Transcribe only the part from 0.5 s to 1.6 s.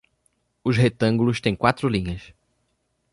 Os retângulos têm